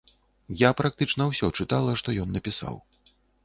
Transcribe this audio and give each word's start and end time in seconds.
Я 0.61 0.69
практычна 0.79 1.27
ўсё 1.33 1.51
чытала, 1.59 1.95
што 2.03 2.19
ён 2.27 2.35
напісаў. 2.41 2.85